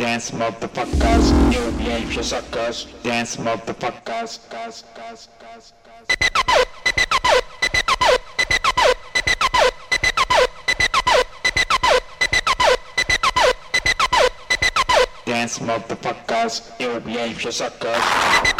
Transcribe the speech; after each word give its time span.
Dance 0.00 0.30
motherfuckers, 0.30 1.52
you 1.52 1.72
behave 1.76 2.24
suckers. 2.24 2.86
Dance 3.02 3.36
motherfuckers, 3.36 4.48
gas, 4.48 4.82
gas, 4.96 5.28
gas, 5.38 5.72
Dance 15.26 15.58
motherfuckers, 15.58 16.80
you 16.80 16.98
behave 17.00 17.52
suckers. 17.52 18.59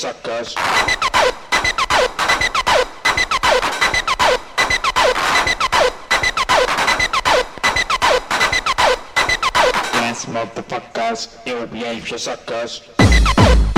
Suckers. 0.00 0.54
Dance 9.92 10.24
motherfuckers, 10.24 11.36
you 11.46 11.66
behave 11.66 12.10
you 12.10 12.16
suckers. 12.16 13.69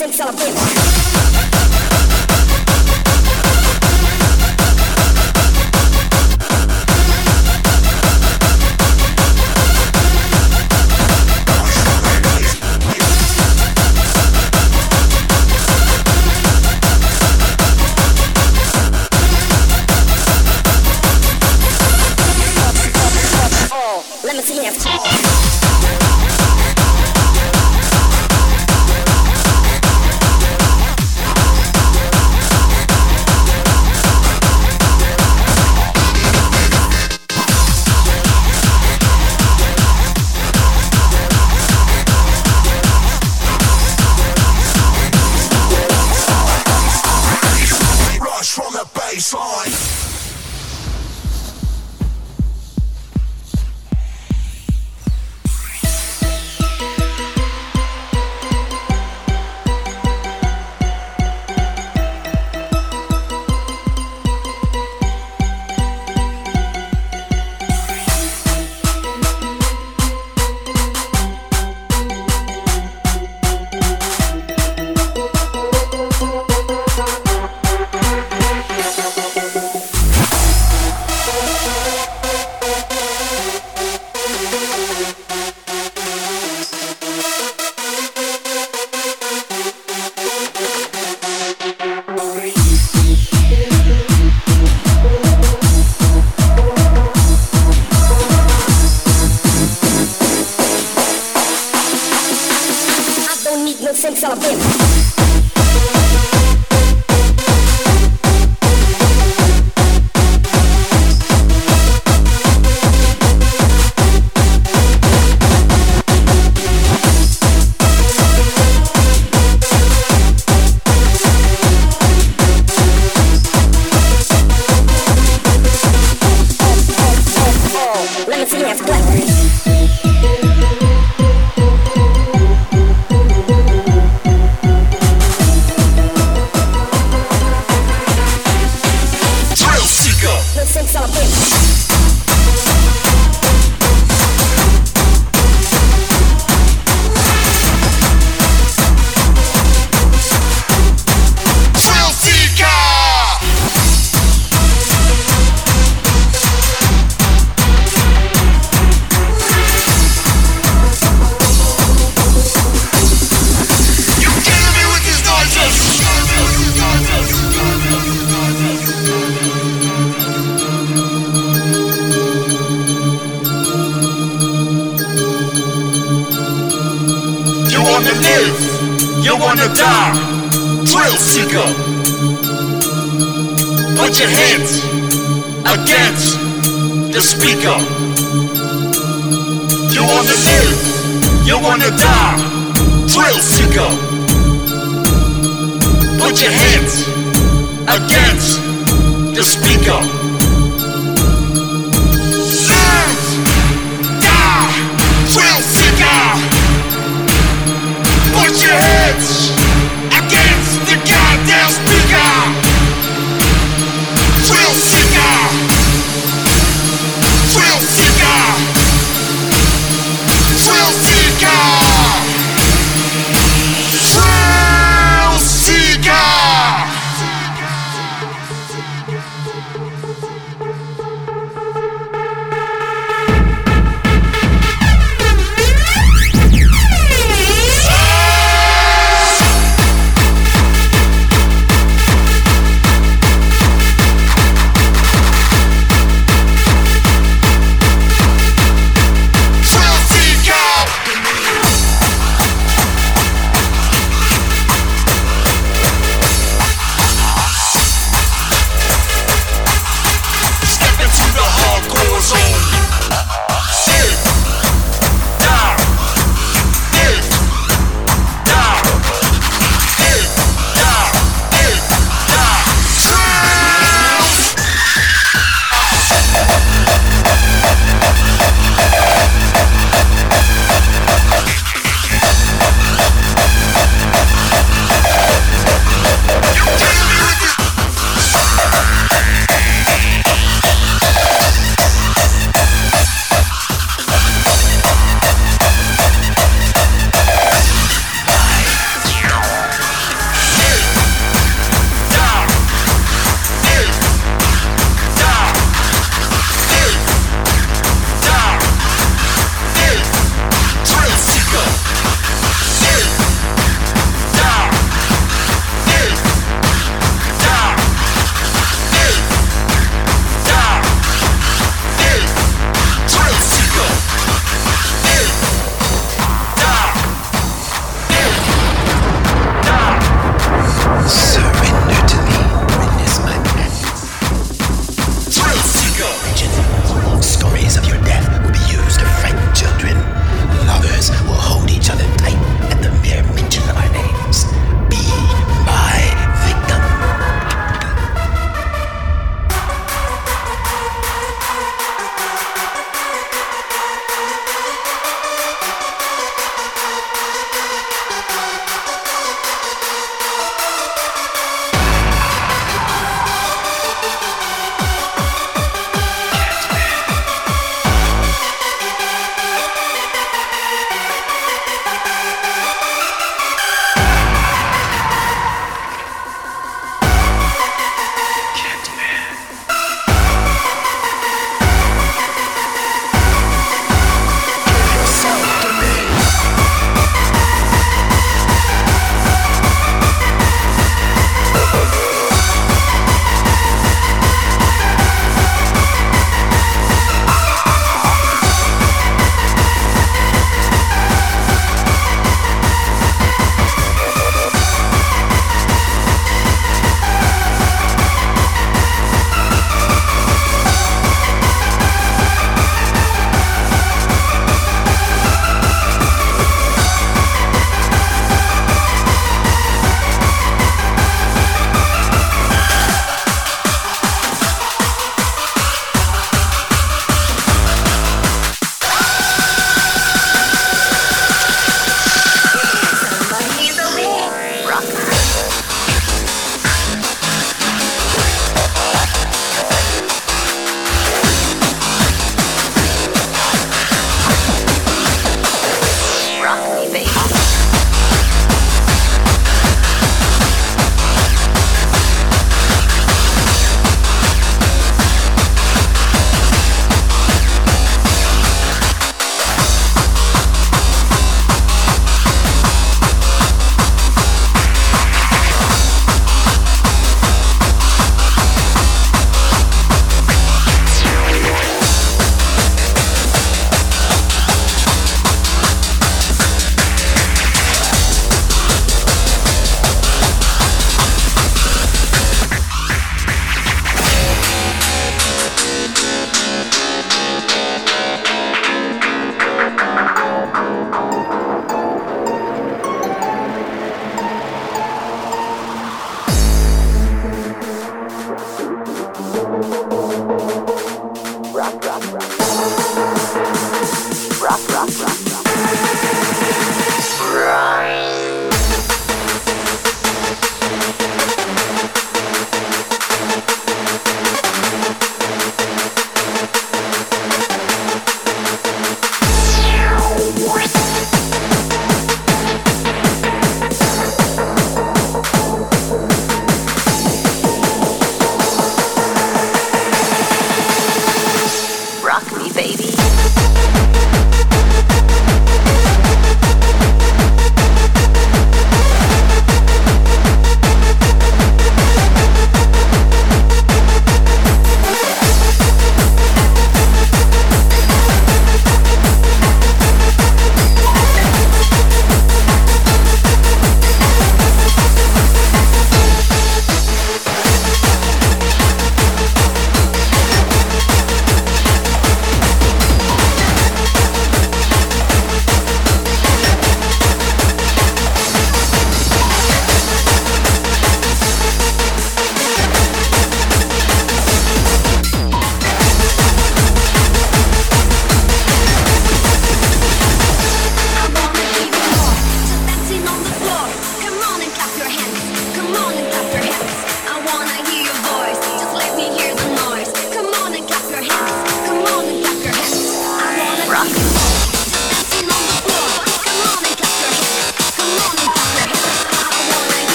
sing, 0.00 0.12
celebrate. 0.12 0.69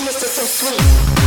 Mr. 0.00 0.26
so 0.26 0.44
sweet. 0.46 1.21